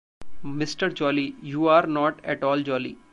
[0.45, 2.95] mister Jolly, you are not at all jolly